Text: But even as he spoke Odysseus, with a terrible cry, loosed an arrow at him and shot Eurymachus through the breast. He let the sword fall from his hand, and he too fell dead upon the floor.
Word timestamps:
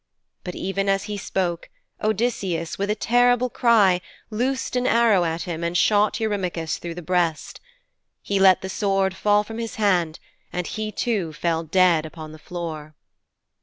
But 0.43 0.55
even 0.55 0.89
as 0.89 1.03
he 1.03 1.15
spoke 1.15 1.69
Odysseus, 2.03 2.79
with 2.79 2.89
a 2.89 2.95
terrible 2.95 3.51
cry, 3.51 4.01
loosed 4.31 4.75
an 4.75 4.87
arrow 4.87 5.25
at 5.25 5.43
him 5.43 5.63
and 5.63 5.77
shot 5.77 6.19
Eurymachus 6.19 6.79
through 6.79 6.95
the 6.95 7.03
breast. 7.03 7.61
He 8.23 8.39
let 8.39 8.63
the 8.63 8.67
sword 8.67 9.15
fall 9.15 9.43
from 9.43 9.59
his 9.59 9.75
hand, 9.75 10.17
and 10.51 10.65
he 10.65 10.91
too 10.91 11.33
fell 11.33 11.61
dead 11.63 12.07
upon 12.07 12.31
the 12.31 12.39
floor. 12.39 12.95